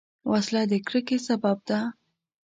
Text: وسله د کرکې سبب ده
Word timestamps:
وسله 0.31 0.63
د 0.71 0.73
کرکې 0.87 1.17
سبب 1.27 1.57
ده 1.69 1.79